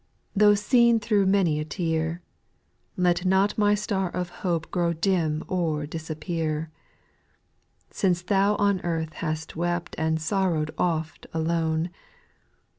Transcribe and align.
Though 0.35 0.55
seen 0.55 0.99
through 0.99 1.27
many 1.27 1.59
a 1.59 1.63
tear, 1.63 2.23
Let 2.97 3.23
not 3.23 3.55
my 3.55 3.75
star 3.75 4.09
of 4.09 4.29
hope 4.41 4.71
Grow 4.71 4.93
dim 4.93 5.43
or 5.47 5.85
disappear; 5.85 6.71
Since 7.91 8.23
Thou 8.23 8.55
on 8.55 8.79
earth 8.81 9.13
hast 9.13 9.55
wept 9.55 9.93
And 9.99 10.19
sorrowed 10.19 10.71
oft 10.79 11.27
alone. 11.35 11.91